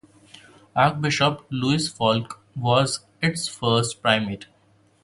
[0.75, 4.47] Archbishop Louis Falk was its first primate.